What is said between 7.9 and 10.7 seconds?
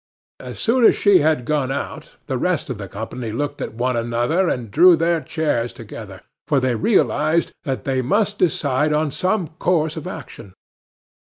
must decide on some course of action.